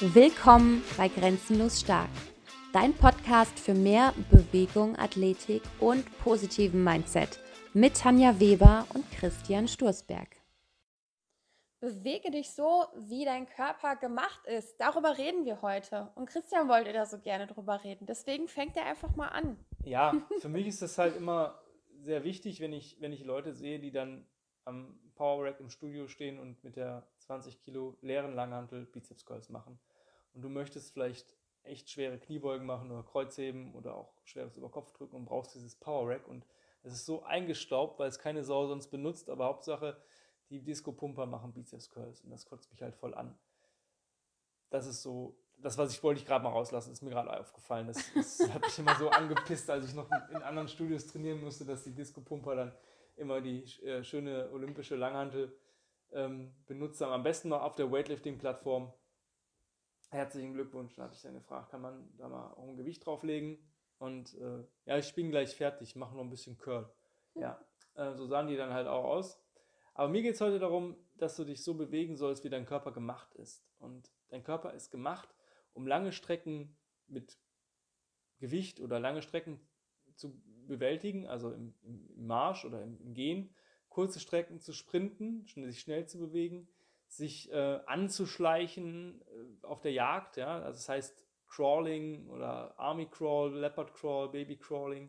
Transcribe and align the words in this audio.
Willkommen 0.00 0.84
bei 0.98 1.08
Grenzenlos 1.08 1.80
Stark, 1.80 2.10
dein 2.74 2.92
Podcast 2.92 3.58
für 3.58 3.72
mehr 3.72 4.12
Bewegung, 4.30 4.94
Athletik 4.96 5.62
und 5.80 6.04
positiven 6.18 6.84
Mindset 6.84 7.40
mit 7.72 7.96
Tanja 7.96 8.38
Weber 8.38 8.86
und 8.92 9.10
Christian 9.10 9.66
Sturzberg. 9.66 10.28
Bewege 11.80 12.30
dich 12.30 12.50
so, 12.50 12.84
wie 13.08 13.24
dein 13.24 13.48
Körper 13.48 13.96
gemacht 13.96 14.44
ist. 14.44 14.78
Darüber 14.78 15.16
reden 15.16 15.46
wir 15.46 15.62
heute. 15.62 16.12
Und 16.14 16.28
Christian 16.28 16.68
wollte 16.68 16.92
da 16.92 17.06
so 17.06 17.18
gerne 17.18 17.46
drüber 17.46 17.82
reden. 17.82 18.04
Deswegen 18.04 18.48
fängt 18.48 18.76
er 18.76 18.84
einfach 18.84 19.16
mal 19.16 19.28
an. 19.28 19.56
Ja, 19.82 20.12
für 20.40 20.50
mich 20.50 20.66
ist 20.66 20.82
das 20.82 20.98
halt 20.98 21.16
immer 21.16 21.58
sehr 22.04 22.22
wichtig, 22.22 22.60
wenn 22.60 22.74
ich, 22.74 23.00
wenn 23.00 23.14
ich 23.14 23.24
Leute 23.24 23.54
sehe, 23.54 23.78
die 23.78 23.92
dann 23.92 24.26
am 24.66 25.00
Power 25.14 25.46
Rack 25.46 25.58
im 25.58 25.70
Studio 25.70 26.06
stehen 26.06 26.38
und 26.38 26.62
mit 26.62 26.76
der 26.76 27.06
20 27.26 27.60
Kilo 27.60 27.96
leeren 28.00 28.34
Langhantel 28.34 28.86
Bizeps 28.86 29.24
Curls 29.24 29.48
machen. 29.48 29.78
Und 30.32 30.42
du 30.42 30.48
möchtest 30.48 30.92
vielleicht 30.92 31.36
echt 31.64 31.90
schwere 31.90 32.18
Kniebeugen 32.18 32.66
machen 32.66 32.90
oder 32.90 33.02
Kreuzheben 33.02 33.74
oder 33.74 33.94
auch 33.94 34.12
schweres 34.24 34.56
Überkopfdrücken 34.56 35.16
und 35.16 35.24
brauchst 35.24 35.54
dieses 35.54 35.74
Power 35.74 36.08
Rack 36.08 36.28
und 36.28 36.46
es 36.82 36.92
ist 36.92 37.06
so 37.06 37.24
eingestaubt, 37.24 37.98
weil 37.98 38.08
es 38.08 38.20
keine 38.20 38.44
Sau 38.44 38.68
sonst 38.68 38.88
benutzt, 38.88 39.28
aber 39.28 39.46
Hauptsache 39.46 40.00
die 40.50 40.62
Disco-Pumper 40.62 41.26
machen 41.26 41.52
Bizeps 41.52 41.90
Curls 41.90 42.20
und 42.20 42.30
das 42.30 42.46
kotzt 42.46 42.70
mich 42.70 42.80
halt 42.80 42.94
voll 42.94 43.14
an. 43.14 43.36
Das 44.70 44.86
ist 44.86 45.02
so, 45.02 45.36
das, 45.58 45.76
was 45.78 45.92
ich 45.92 46.02
wollte 46.04 46.20
ich 46.20 46.26
gerade 46.26 46.44
mal 46.44 46.50
rauslassen, 46.50 46.92
ist 46.92 47.02
mir 47.02 47.10
gerade 47.10 47.36
aufgefallen. 47.36 47.88
Das, 47.88 47.98
das 48.14 48.40
hat 48.54 48.62
mich 48.62 48.78
immer 48.78 48.94
so 48.94 49.08
angepisst, 49.10 49.68
als 49.68 49.88
ich 49.88 49.94
noch 49.94 50.08
in 50.30 50.42
anderen 50.42 50.68
Studios 50.68 51.06
trainieren 51.08 51.42
musste, 51.42 51.64
dass 51.64 51.82
die 51.82 51.94
Disco-Pumper 51.94 52.54
dann 52.54 52.72
immer 53.16 53.40
die 53.40 53.64
äh, 53.82 54.04
schöne 54.04 54.50
olympische 54.52 54.94
Langhantel 54.94 55.52
ähm, 56.12 56.54
benutzt 56.66 57.00
haben. 57.00 57.12
Am 57.12 57.22
besten 57.22 57.48
noch 57.48 57.62
auf 57.62 57.74
der 57.74 57.90
Weightlifting-Plattform. 57.90 58.92
Herzlichen 60.10 60.54
Glückwunsch. 60.54 60.94
Da 60.94 61.04
habe 61.04 61.14
ich 61.14 61.22
dann 61.22 61.34
gefragt, 61.34 61.70
kann 61.70 61.82
man 61.82 62.08
da 62.16 62.28
mal 62.28 62.52
auch 62.52 62.68
ein 62.68 62.76
Gewicht 62.76 63.04
drauflegen? 63.04 63.58
Und 63.98 64.34
äh, 64.34 64.64
ja, 64.84 64.98
ich 64.98 65.14
bin 65.14 65.30
gleich 65.30 65.56
fertig, 65.56 65.96
mache 65.96 66.14
noch 66.14 66.22
ein 66.22 66.30
bisschen 66.30 66.58
Curl. 66.58 66.88
Ja, 67.34 67.60
äh, 67.94 68.14
so 68.14 68.26
sahen 68.26 68.46
die 68.46 68.56
dann 68.56 68.72
halt 68.72 68.86
auch 68.86 69.04
aus. 69.04 69.40
Aber 69.94 70.08
mir 70.08 70.22
geht 70.22 70.34
es 70.34 70.40
heute 70.40 70.58
darum, 70.58 70.96
dass 71.16 71.36
du 71.36 71.44
dich 71.44 71.64
so 71.64 71.74
bewegen 71.74 72.16
sollst, 72.16 72.44
wie 72.44 72.50
dein 72.50 72.66
Körper 72.66 72.92
gemacht 72.92 73.34
ist. 73.34 73.64
Und 73.78 74.10
dein 74.28 74.44
Körper 74.44 74.74
ist 74.74 74.90
gemacht, 74.90 75.34
um 75.72 75.86
lange 75.86 76.12
Strecken 76.12 76.76
mit 77.06 77.38
Gewicht 78.38 78.80
oder 78.80 79.00
lange 79.00 79.22
Strecken 79.22 79.66
zu 80.14 80.40
bewältigen, 80.66 81.26
also 81.26 81.52
im, 81.52 81.74
im 81.82 82.26
Marsch 82.26 82.64
oder 82.64 82.82
im, 82.82 83.00
im, 83.00 83.14
Gehen, 83.14 83.54
kurze 83.96 84.20
Strecken 84.20 84.60
zu 84.60 84.74
sprinten, 84.74 85.46
sich 85.46 85.80
schnell 85.80 86.06
zu 86.06 86.18
bewegen, 86.18 86.68
sich 87.08 87.50
äh, 87.50 87.80
anzuschleichen 87.86 89.22
äh, 89.22 89.66
auf 89.66 89.80
der 89.80 89.92
Jagd, 89.92 90.36
ja, 90.36 90.58
also 90.58 90.76
das 90.76 90.86
heißt 90.90 91.24
Crawling 91.48 92.28
oder 92.28 92.78
Army 92.78 93.06
Crawl, 93.06 93.54
Leopard 93.54 93.94
Crawl, 93.94 94.28
Baby 94.28 94.58
Crawling, 94.58 95.08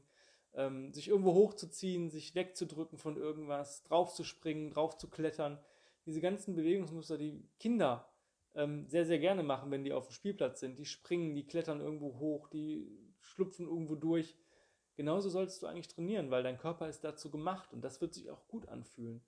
ähm, 0.53 0.93
sich 0.93 1.09
irgendwo 1.09 1.33
hochzuziehen, 1.33 2.09
sich 2.09 2.33
wegzudrücken 2.33 2.97
von 2.97 3.17
irgendwas, 3.17 3.83
draufzuspringen, 3.83 4.71
draufzuklettern, 4.71 5.59
diese 6.05 6.21
ganzen 6.21 6.55
Bewegungsmuster, 6.55 7.17
die 7.17 7.43
Kinder 7.59 8.07
ähm, 8.55 8.87
sehr, 8.87 9.05
sehr 9.05 9.19
gerne 9.19 9.43
machen, 9.43 9.69
wenn 9.69 9.83
die 9.83 9.91
auf 9.91 10.07
dem 10.07 10.13
Spielplatz 10.13 10.61
sind. 10.61 10.79
Die 10.79 10.85
springen, 10.85 11.35
die 11.35 11.45
klettern 11.45 11.81
irgendwo 11.81 12.19
hoch, 12.19 12.47
die 12.47 12.87
schlupfen 13.19 13.67
irgendwo 13.67 13.95
durch. 13.95 14.37
Genauso 14.97 15.29
solltest 15.29 15.61
du 15.61 15.67
eigentlich 15.67 15.87
trainieren, 15.87 16.31
weil 16.31 16.41
dein 16.41 16.57
Körper 16.57 16.89
ist 16.89 17.03
dazu 17.03 17.29
gemacht 17.29 17.71
und 17.71 17.81
das 17.81 18.01
wird 18.01 18.15
sich 18.15 18.31
auch 18.31 18.47
gut 18.47 18.67
anfühlen. 18.67 19.21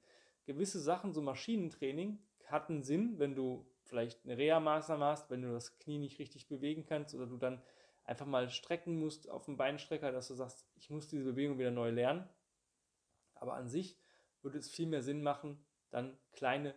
Gewisse 0.45 0.80
Sachen, 0.80 1.14
so 1.14 1.22
Maschinentraining, 1.22 2.17
hatten 2.48 2.81
Sinn, 2.81 3.20
wenn 3.20 3.36
du 3.36 3.67
vielleicht 3.84 4.26
eine 4.26 4.36
Reha-Maßnahme 4.36 5.06
hast, 5.06 5.30
wenn 5.30 5.44
du 5.44 5.52
das 5.52 5.78
Knie 5.78 6.00
nicht 6.00 6.17
richtig 6.17 6.48
bewegen 6.48 6.88
kannst 6.88 7.14
oder 7.14 7.28
du 7.28 7.38
dann 7.38 7.61
einfach 8.03 8.26
mal 8.26 8.50
strecken 8.50 9.00
musst 9.00 9.30
auf 9.30 9.45
dem 9.45 9.58
Beinstrecker, 9.58 10.11
dass 10.11 10.28
du 10.28 10.34
sagst, 10.34 10.66
ich 10.76 10.89
muss 10.89 11.08
diese 11.08 11.23
Bewegung 11.23 11.60
wieder 11.60 11.70
neu 11.70 11.92
lernen. 11.92 12.27
Aber 13.36 13.54
an 13.54 13.70
sich 13.70 13.95
würde 14.42 14.58
es 14.58 14.71
viel 14.71 14.88
mehr 14.88 15.04
Sinn 15.04 15.21
machen, 15.21 15.64
dann 15.92 16.17
kleine 16.32 16.73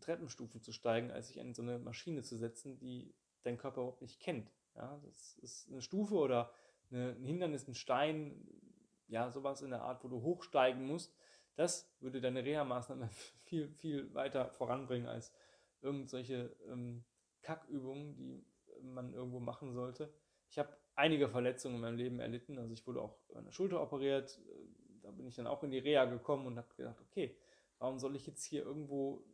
Treppenstufen 0.00 0.60
zu 0.60 0.72
steigen, 0.72 1.10
als 1.10 1.28
sich 1.28 1.40
an 1.40 1.54
so 1.54 1.62
eine 1.62 1.78
Maschine 1.78 2.22
zu 2.22 2.36
setzen, 2.36 2.78
die 2.78 3.14
dein 3.42 3.56
Körper 3.56 3.80
überhaupt 3.80 4.02
nicht 4.02 4.20
kennt. 4.20 4.52
Ja, 4.74 5.00
das 5.06 5.38
ist 5.38 5.70
eine 5.70 5.80
Stufe 5.80 6.14
oder 6.14 6.52
ein 6.90 7.24
Hindernis, 7.24 7.68
ein 7.68 7.74
Stein, 7.74 8.46
ja, 9.08 9.30
sowas 9.30 9.62
in 9.62 9.70
der 9.70 9.82
Art, 9.82 10.04
wo 10.04 10.08
du 10.08 10.22
hochsteigen 10.22 10.86
musst, 10.86 11.16
das 11.56 11.90
würde 12.00 12.20
deine 12.20 12.44
Reha-Maßnahme 12.44 13.08
viel, 13.42 13.68
viel 13.68 14.14
weiter 14.14 14.50
voranbringen 14.52 15.08
als 15.08 15.32
irgendwelche 15.80 16.54
ähm, 16.68 17.04
Kackübungen, 17.42 18.16
die 18.16 18.46
man 18.82 19.12
irgendwo 19.12 19.40
machen 19.40 19.72
sollte. 19.72 20.12
Ich 20.50 20.58
habe 20.58 20.76
einige 20.94 21.28
Verletzungen 21.28 21.76
in 21.76 21.80
meinem 21.80 21.96
Leben 21.96 22.20
erlitten, 22.20 22.58
also 22.58 22.72
ich 22.72 22.86
wurde 22.86 23.02
auch 23.02 23.18
an 23.34 23.44
der 23.44 23.52
Schulter 23.52 23.80
operiert, 23.80 24.40
da 25.02 25.10
bin 25.10 25.26
ich 25.26 25.36
dann 25.36 25.46
auch 25.46 25.62
in 25.62 25.70
die 25.70 25.78
Reha 25.78 26.04
gekommen 26.04 26.46
und 26.46 26.58
habe 26.58 26.74
gedacht, 26.76 27.00
okay, 27.00 27.36
warum 27.78 27.98
soll 27.98 28.16
ich 28.16 28.26
jetzt 28.26 28.44
hier 28.44 28.62
irgendwo 28.62 29.24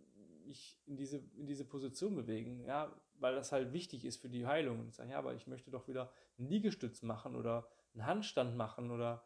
mich 0.46 0.78
in 0.86 0.96
diese, 0.96 1.18
in 1.36 1.46
diese 1.46 1.64
Position 1.64 2.14
bewegen? 2.14 2.64
Ja, 2.64 2.94
weil 3.24 3.34
das 3.34 3.52
halt 3.52 3.72
wichtig 3.72 4.04
ist 4.04 4.18
für 4.18 4.28
die 4.28 4.46
Heilung. 4.46 4.80
Und 4.80 4.88
ich 4.90 4.96
sage, 4.96 5.12
ja, 5.12 5.18
aber 5.18 5.32
ich 5.32 5.46
möchte 5.46 5.70
doch 5.70 5.88
wieder 5.88 6.12
einen 6.36 6.46
Liegestütz 6.46 7.00
machen 7.00 7.36
oder 7.36 7.66
einen 7.94 8.04
Handstand 8.04 8.54
machen 8.54 8.90
oder 8.90 9.24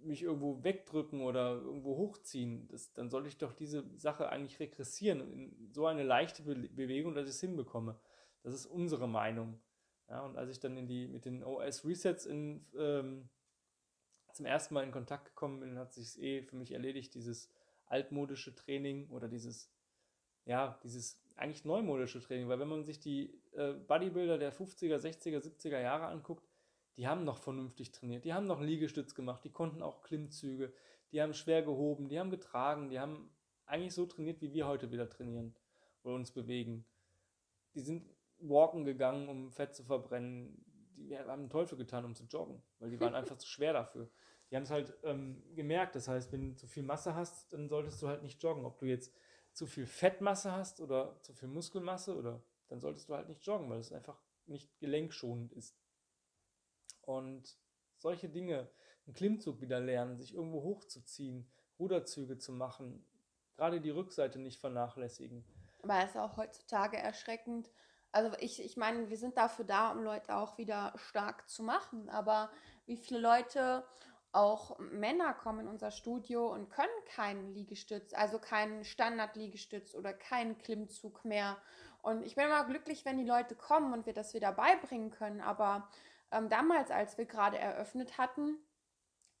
mich 0.00 0.24
irgendwo 0.24 0.64
wegdrücken 0.64 1.20
oder 1.20 1.52
irgendwo 1.52 1.96
hochziehen. 1.96 2.66
Das, 2.66 2.92
dann 2.92 3.08
sollte 3.08 3.28
ich 3.28 3.38
doch 3.38 3.52
diese 3.52 3.84
Sache 3.98 4.30
eigentlich 4.30 4.58
regressieren 4.58 5.20
in 5.20 5.72
so 5.72 5.86
eine 5.86 6.02
leichte 6.02 6.42
Be 6.42 6.56
Bewegung, 6.56 7.14
dass 7.14 7.28
ich 7.28 7.36
es 7.36 7.40
hinbekomme. 7.40 7.96
Das 8.42 8.52
ist 8.52 8.66
unsere 8.66 9.06
Meinung. 9.06 9.60
Ja, 10.08 10.22
und 10.22 10.36
als 10.36 10.50
ich 10.50 10.58
dann 10.58 10.76
in 10.76 10.88
die, 10.88 11.06
mit 11.06 11.24
den 11.24 11.44
OS 11.44 11.84
Resets 11.84 12.26
in, 12.26 12.66
ähm, 12.76 13.28
zum 14.32 14.44
ersten 14.44 14.74
Mal 14.74 14.82
in 14.82 14.90
Kontakt 14.90 15.26
gekommen 15.26 15.60
bin, 15.60 15.78
hat 15.78 15.92
sich 15.92 16.20
eh 16.20 16.42
für 16.42 16.56
mich 16.56 16.72
erledigt, 16.72 17.14
dieses 17.14 17.48
altmodische 17.86 18.56
Training 18.56 19.08
oder 19.10 19.28
dieses, 19.28 19.70
ja, 20.46 20.80
dieses 20.82 21.21
eigentlich 21.36 21.64
neumodische 21.64 22.20
Training, 22.20 22.48
weil 22.48 22.58
wenn 22.58 22.68
man 22.68 22.84
sich 22.84 23.00
die 23.00 23.40
äh, 23.52 23.72
Bodybuilder 23.72 24.38
der 24.38 24.52
50er, 24.52 24.96
60er, 24.96 25.38
70er 25.38 25.80
Jahre 25.80 26.06
anguckt, 26.06 26.46
die 26.96 27.06
haben 27.06 27.24
noch 27.24 27.38
vernünftig 27.38 27.92
trainiert, 27.92 28.24
die 28.24 28.34
haben 28.34 28.46
noch 28.46 28.60
Liegestütz 28.60 29.14
gemacht, 29.14 29.44
die 29.44 29.50
konnten 29.50 29.82
auch 29.82 30.02
Klimmzüge, 30.02 30.72
die 31.10 31.22
haben 31.22 31.34
schwer 31.34 31.62
gehoben, 31.62 32.08
die 32.08 32.18
haben 32.18 32.30
getragen, 32.30 32.90
die 32.90 33.00
haben 33.00 33.30
eigentlich 33.66 33.94
so 33.94 34.06
trainiert, 34.06 34.40
wie 34.40 34.52
wir 34.52 34.66
heute 34.66 34.90
wieder 34.90 35.08
trainieren 35.08 35.54
oder 36.02 36.14
uns 36.14 36.32
bewegen. 36.32 36.84
Die 37.74 37.80
sind 37.80 38.14
walken 38.38 38.84
gegangen, 38.84 39.28
um 39.28 39.50
Fett 39.50 39.74
zu 39.74 39.84
verbrennen. 39.84 40.64
Die 40.96 41.16
haben 41.16 41.30
einen 41.30 41.50
Teufel 41.50 41.78
getan, 41.78 42.04
um 42.04 42.14
zu 42.14 42.24
joggen, 42.24 42.62
weil 42.78 42.90
die 42.90 43.00
waren 43.00 43.14
einfach 43.14 43.36
zu 43.36 43.46
schwer 43.46 43.72
dafür. 43.72 44.10
Die 44.50 44.56
haben 44.56 44.64
es 44.64 44.70
halt 44.70 44.94
ähm, 45.04 45.42
gemerkt. 45.54 45.96
Das 45.96 46.08
heißt, 46.08 46.30
wenn 46.32 46.50
du 46.50 46.56
zu 46.56 46.66
viel 46.66 46.82
Masse 46.82 47.14
hast, 47.14 47.52
dann 47.54 47.68
solltest 47.68 48.02
du 48.02 48.08
halt 48.08 48.22
nicht 48.22 48.42
joggen. 48.42 48.66
Ob 48.66 48.78
du 48.78 48.84
jetzt 48.84 49.14
zu 49.52 49.66
viel 49.66 49.86
Fettmasse 49.86 50.52
hast 50.52 50.80
oder 50.80 51.20
zu 51.22 51.32
viel 51.34 51.48
Muskelmasse 51.48 52.16
oder 52.16 52.42
dann 52.68 52.80
solltest 52.80 53.08
du 53.08 53.14
halt 53.14 53.28
nicht 53.28 53.44
joggen, 53.44 53.68
weil 53.68 53.80
es 53.80 53.92
einfach 53.92 54.18
nicht 54.46 54.78
gelenkschonend 54.78 55.52
ist. 55.52 55.76
Und 57.02 57.58
solche 57.98 58.28
Dinge, 58.28 58.70
einen 59.06 59.14
Klimmzug 59.14 59.60
wieder 59.60 59.80
lernen, 59.80 60.16
sich 60.16 60.34
irgendwo 60.34 60.62
hochzuziehen, 60.62 61.50
Ruderzüge 61.78 62.38
zu 62.38 62.52
machen, 62.52 63.04
gerade 63.56 63.80
die 63.80 63.90
Rückseite 63.90 64.38
nicht 64.38 64.60
vernachlässigen. 64.60 65.44
Aber 65.82 65.98
es 65.98 66.10
ist 66.10 66.16
auch 66.16 66.36
heutzutage 66.36 66.96
erschreckend. 66.96 67.70
Also 68.12 68.36
ich, 68.40 68.62
ich 68.62 68.76
meine, 68.76 69.08
wir 69.08 69.16
sind 69.16 69.36
dafür 69.36 69.64
da, 69.64 69.90
um 69.90 70.02
Leute 70.02 70.36
auch 70.36 70.58
wieder 70.58 70.92
stark 70.96 71.48
zu 71.48 71.62
machen. 71.62 72.08
Aber 72.08 72.50
wie 72.86 72.96
viele 72.96 73.20
Leute 73.20 73.84
auch 74.32 74.78
Männer 74.78 75.34
kommen 75.34 75.60
in 75.60 75.68
unser 75.68 75.90
Studio 75.90 76.50
und 76.52 76.70
können 76.70 76.88
keinen 77.14 77.54
Liegestütz, 77.54 78.14
also 78.14 78.38
keinen 78.38 78.84
Standard-Liegestütz 78.84 79.94
oder 79.94 80.12
keinen 80.14 80.58
Klimmzug 80.58 81.24
mehr. 81.24 81.58
Und 82.00 82.22
ich 82.24 82.34
bin 82.34 82.46
immer 82.46 82.64
glücklich, 82.64 83.04
wenn 83.04 83.18
die 83.18 83.26
Leute 83.26 83.54
kommen 83.54 83.92
und 83.92 84.06
wir 84.06 84.14
das 84.14 84.34
wieder 84.34 84.52
beibringen 84.52 85.10
können. 85.10 85.40
Aber 85.40 85.88
ähm, 86.32 86.48
damals, 86.48 86.90
als 86.90 87.18
wir 87.18 87.26
gerade 87.26 87.58
eröffnet 87.58 88.16
hatten, 88.16 88.56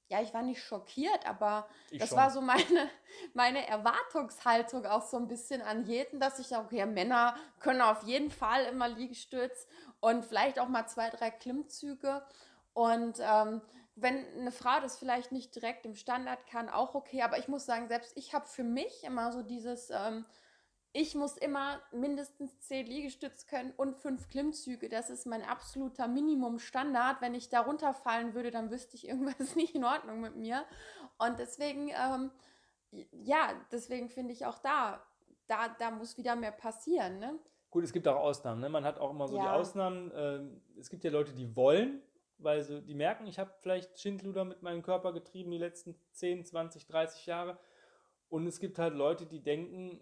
ja, 0.08 0.20
ich 0.20 0.34
war 0.34 0.42
nicht 0.42 0.62
schockiert, 0.62 1.26
aber 1.26 1.66
ich 1.90 1.98
das 1.98 2.10
schon. 2.10 2.18
war 2.18 2.30
so 2.30 2.42
meine, 2.42 2.62
meine 3.34 3.66
Erwartungshaltung 3.66 4.84
auch 4.84 5.02
so 5.02 5.16
ein 5.16 5.26
bisschen 5.26 5.62
an 5.62 5.86
jeden, 5.86 6.20
dass 6.20 6.38
ich 6.38 6.48
sage, 6.48 6.66
okay, 6.66 6.84
Männer 6.84 7.34
können 7.60 7.80
auf 7.80 8.02
jeden 8.02 8.30
Fall 8.30 8.66
immer 8.66 8.88
Liegestütz 8.88 9.66
und 10.00 10.26
vielleicht 10.26 10.58
auch 10.58 10.68
mal 10.68 10.86
zwei, 10.86 11.08
drei 11.08 11.30
Klimmzüge. 11.30 12.22
Und 12.74 13.18
ähm, 13.20 13.60
wenn 13.94 14.24
eine 14.38 14.52
Frau 14.52 14.80
das 14.80 14.98
vielleicht 14.98 15.32
nicht 15.32 15.54
direkt 15.54 15.84
im 15.84 15.94
Standard 15.94 16.46
kann, 16.46 16.68
auch 16.68 16.94
okay. 16.94 17.22
Aber 17.22 17.38
ich 17.38 17.48
muss 17.48 17.66
sagen, 17.66 17.88
selbst 17.88 18.16
ich 18.16 18.34
habe 18.34 18.46
für 18.46 18.64
mich 18.64 19.04
immer 19.04 19.32
so 19.32 19.42
dieses, 19.42 19.90
ähm, 19.90 20.24
ich 20.94 21.14
muss 21.14 21.36
immer 21.36 21.80
mindestens 21.92 22.58
zehn 22.60 22.86
Liegestütz 22.86 23.46
können 23.46 23.72
und 23.76 23.96
fünf 23.96 24.28
Klimmzüge. 24.28 24.88
Das 24.88 25.10
ist 25.10 25.26
mein 25.26 25.42
absoluter 25.42 26.08
Minimum-Standard. 26.08 27.20
Wenn 27.20 27.34
ich 27.34 27.48
da 27.48 27.60
runterfallen 27.60 28.34
würde, 28.34 28.50
dann 28.50 28.70
wüsste 28.70 28.96
ich, 28.96 29.08
irgendwas 29.08 29.36
nicht 29.56 29.74
in 29.74 29.84
Ordnung 29.84 30.20
mit 30.20 30.36
mir. 30.36 30.64
Und 31.18 31.38
deswegen, 31.38 31.88
ähm, 31.88 32.30
ja, 33.10 33.50
deswegen 33.70 34.08
finde 34.08 34.32
ich 34.32 34.46
auch 34.46 34.58
da, 34.58 35.02
da, 35.46 35.68
da 35.78 35.90
muss 35.90 36.16
wieder 36.16 36.36
mehr 36.36 36.52
passieren. 36.52 37.18
Ne? 37.18 37.38
Gut, 37.70 37.84
es 37.84 37.92
gibt 37.92 38.06
auch 38.06 38.16
Ausnahmen. 38.16 38.60
Ne? 38.60 38.68
Man 38.68 38.84
hat 38.84 38.98
auch 38.98 39.10
immer 39.10 39.28
so 39.28 39.36
Ja. 39.36 39.42
die 39.42 39.48
Ausnahmen. 39.48 40.10
Ähm, 40.14 40.62
es 40.78 40.90
gibt 40.90 41.04
ja 41.04 41.10
Leute, 41.10 41.32
die 41.32 41.56
wollen, 41.56 42.02
weil 42.44 42.62
sie, 42.62 42.82
die 42.82 42.94
merken, 42.94 43.26
ich 43.26 43.38
habe 43.38 43.52
vielleicht 43.60 43.98
Schindluder 43.98 44.44
mit 44.44 44.62
meinem 44.62 44.82
Körper 44.82 45.12
getrieben 45.12 45.50
die 45.50 45.58
letzten 45.58 45.94
10, 46.12 46.44
20, 46.44 46.86
30 46.86 47.26
Jahre. 47.26 47.58
Und 48.28 48.46
es 48.46 48.60
gibt 48.60 48.78
halt 48.78 48.94
Leute, 48.94 49.26
die 49.26 49.42
denken, 49.42 50.00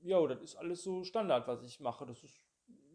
ja, 0.00 0.24
das 0.26 0.40
ist 0.40 0.56
alles 0.56 0.82
so 0.82 1.04
Standard, 1.04 1.46
was 1.48 1.62
ich 1.62 1.80
mache. 1.80 2.06
Das 2.06 2.22
ist, 2.22 2.38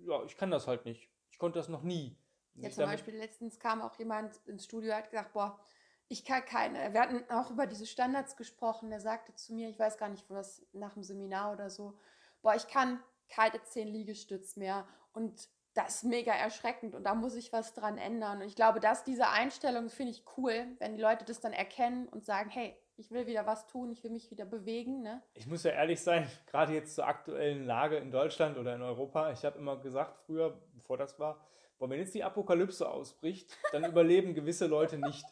ja, 0.06 0.24
ich 0.24 0.38
kann 0.38 0.52
das 0.52 0.68
halt 0.68 0.86
nicht. 0.86 1.10
Ich 1.32 1.38
konnte 1.38 1.60
das 1.60 1.70
noch 1.70 1.84
nie. 1.84 2.18
Ja, 2.56 2.70
zum 2.70 2.86
Beispiel 2.86 3.16
letztens 3.16 3.60
kam 3.60 3.82
auch 3.82 3.98
jemand 4.00 4.38
ins 4.46 4.64
Studio, 4.64 4.94
hat 4.94 5.10
gesagt, 5.10 5.34
boah, 5.34 5.60
ich 6.08 6.24
kann 6.24 6.46
keine. 6.46 6.94
Wir 6.94 7.02
hatten 7.02 7.30
auch 7.30 7.52
über 7.52 7.68
diese 7.68 7.86
Standards 7.86 8.38
gesprochen. 8.38 8.90
Der 8.90 9.02
sagte 9.02 9.36
zu 9.36 9.54
mir, 9.54 9.70
ich 9.70 9.80
weiß 9.80 9.98
gar 9.98 10.10
nicht, 10.10 10.30
wo 10.30 10.36
das 10.36 10.66
nach 10.72 10.94
dem 10.94 11.04
Seminar 11.04 11.52
oder 11.52 11.70
so, 11.70 11.98
boah, 12.42 12.56
ich 12.56 12.68
kann 12.68 13.04
keine 13.28 13.62
zehn 13.64 13.88
Liegestütz 13.88 14.56
mehr. 14.56 14.88
Und 15.14 15.50
das 15.76 15.96
ist 15.96 16.04
mega 16.06 16.32
erschreckend 16.32 16.96
und 16.96 17.04
da 17.04 17.14
muss 17.14 17.36
ich 17.36 17.52
was 17.54 17.74
dran 17.74 17.98
ändern. 17.98 18.42
Und 18.42 18.48
ich 18.48 18.56
glaube, 18.56 18.80
dass 18.80 19.04
diese 19.04 19.30
Einstellung 19.30 19.90
finde 19.90 20.14
ich 20.14 20.24
cool, 20.38 20.68
wenn 20.80 20.96
die 20.96 21.02
Leute 21.02 21.26
das 21.26 21.42
dann 21.42 21.54
erkennen 21.54 22.08
und 22.08 22.26
sagen, 22.26 22.50
hey, 22.50 22.76
ich 22.98 23.12
will 23.12 23.28
wieder 23.28 23.46
was 23.46 23.68
tun, 23.68 23.92
ich 23.92 24.02
will 24.04 24.12
mich 24.12 24.32
wieder 24.32 24.46
bewegen. 24.46 25.02
Ne? 25.02 25.22
Ich 25.34 25.48
muss 25.48 25.64
ja 25.64 25.72
ehrlich 25.72 26.02
sein, 26.02 26.30
gerade 26.48 26.74
jetzt 26.74 26.96
zur 26.96 27.06
aktuellen 27.06 27.66
Lage 27.66 27.98
in 27.98 28.10
Deutschland 28.10 28.58
oder 28.58 28.74
in 28.74 28.82
Europa, 28.82 29.32
ich 29.32 29.44
habe 29.44 29.60
immer 29.60 29.78
gesagt, 29.78 30.18
früher, 30.26 30.58
bevor 30.74 30.98
das 30.98 31.20
war, 31.20 31.46
boah, 31.78 31.90
wenn 31.90 32.00
jetzt 32.00 32.16
die 32.16 32.24
Apokalypse 32.24 32.90
ausbricht, 32.90 33.58
dann 33.74 33.84
überleben 33.90 34.34
gewisse 34.34 34.68
Leute 34.68 34.98
nicht. 34.98 35.26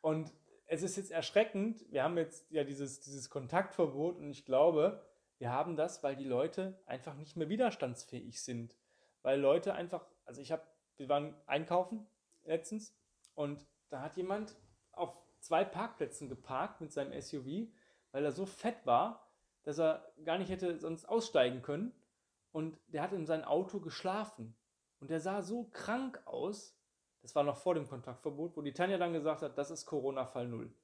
Und 0.00 0.32
es 0.66 0.82
ist 0.82 0.96
jetzt 0.96 1.12
erschreckend, 1.12 1.84
wir 1.90 2.02
haben 2.02 2.18
jetzt 2.18 2.50
ja 2.50 2.64
dieses, 2.64 3.00
dieses 3.00 3.30
Kontaktverbot 3.30 4.16
und 4.16 4.30
ich 4.30 4.44
glaube, 4.44 5.02
wir 5.38 5.50
haben 5.50 5.76
das, 5.76 6.02
weil 6.02 6.16
die 6.16 6.24
Leute 6.24 6.80
einfach 6.84 7.14
nicht 7.14 7.36
mehr 7.36 7.48
widerstandsfähig 7.48 8.42
sind. 8.42 8.76
Weil 9.22 9.40
Leute 9.40 9.74
einfach, 9.74 10.06
also 10.24 10.40
ich 10.40 10.52
habe, 10.52 10.62
wir 10.96 11.08
waren 11.08 11.34
einkaufen 11.46 12.06
letztens 12.44 12.96
und 13.34 13.66
da 13.90 14.00
hat 14.02 14.16
jemand 14.16 14.56
auf 14.92 15.16
zwei 15.40 15.64
Parkplätzen 15.64 16.28
geparkt 16.28 16.80
mit 16.80 16.92
seinem 16.92 17.18
SUV, 17.20 17.68
weil 18.12 18.24
er 18.24 18.32
so 18.32 18.46
fett 18.46 18.84
war, 18.86 19.28
dass 19.62 19.78
er 19.78 20.12
gar 20.24 20.38
nicht 20.38 20.50
hätte 20.50 20.78
sonst 20.78 21.06
aussteigen 21.06 21.62
können. 21.62 21.92
Und 22.52 22.78
der 22.86 23.02
hat 23.02 23.12
in 23.12 23.26
sein 23.26 23.44
Auto 23.44 23.80
geschlafen. 23.80 24.56
Und 25.00 25.10
der 25.10 25.20
sah 25.20 25.42
so 25.42 25.64
krank 25.70 26.20
aus. 26.24 26.74
Das 27.20 27.34
war 27.34 27.44
noch 27.44 27.58
vor 27.58 27.74
dem 27.74 27.86
Kontaktverbot, 27.86 28.56
wo 28.56 28.62
die 28.62 28.72
Tanja 28.72 28.96
dann 28.96 29.12
gesagt 29.12 29.42
hat, 29.42 29.58
das 29.58 29.70
ist 29.70 29.84
Corona-Fall 29.86 30.48
null. 30.48 30.74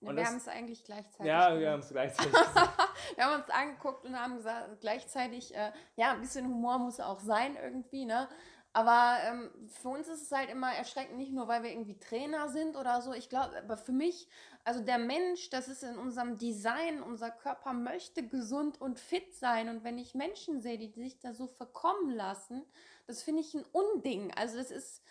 Ja, 0.00 0.10
Und 0.10 0.16
wir 0.16 0.26
haben 0.26 0.36
es 0.36 0.48
eigentlich 0.48 0.84
gleichzeitig 0.84 1.26
Ja, 1.26 1.46
gemacht. 1.48 1.60
wir 1.60 1.70
haben 1.70 1.80
es 1.80 1.88
gleichzeitig. 1.88 2.34
Wir 3.14 3.24
haben 3.24 3.40
uns 3.40 3.50
angeguckt 3.50 4.04
und 4.04 4.18
haben 4.18 4.36
gesagt, 4.36 4.80
gleichzeitig, 4.80 5.54
äh, 5.54 5.72
ja, 5.96 6.12
ein 6.12 6.20
bisschen 6.20 6.46
Humor 6.46 6.78
muss 6.78 7.00
auch 7.00 7.20
sein 7.20 7.56
irgendwie, 7.56 8.04
ne? 8.04 8.28
Aber 8.76 9.16
ähm, 9.24 9.50
für 9.68 9.88
uns 9.88 10.06
ist 10.06 10.20
es 10.20 10.32
halt 10.32 10.50
immer 10.50 10.70
erschreckend, 10.70 11.16
nicht 11.16 11.32
nur, 11.32 11.48
weil 11.48 11.62
wir 11.62 11.70
irgendwie 11.70 11.98
Trainer 11.98 12.50
sind 12.50 12.76
oder 12.76 13.00
so. 13.00 13.14
Ich 13.14 13.30
glaube, 13.30 13.56
aber 13.56 13.78
für 13.78 13.92
mich, 13.92 14.28
also 14.64 14.80
der 14.80 14.98
Mensch, 14.98 15.48
das 15.48 15.68
ist 15.68 15.82
in 15.82 15.96
unserem 15.96 16.36
Design, 16.36 17.02
unser 17.02 17.30
Körper 17.30 17.72
möchte 17.72 18.28
gesund 18.28 18.78
und 18.78 19.00
fit 19.00 19.34
sein. 19.34 19.70
Und 19.70 19.82
wenn 19.82 19.96
ich 19.96 20.14
Menschen 20.14 20.60
sehe, 20.60 20.76
die 20.76 20.90
sich 20.90 21.18
da 21.18 21.32
so 21.32 21.46
verkommen 21.46 22.10
lassen, 22.10 22.66
das 23.06 23.22
finde 23.22 23.40
ich 23.40 23.54
ein 23.54 23.64
Unding. 23.72 24.30
Also 24.34 24.58
das 24.58 24.70
ist, 24.70 25.02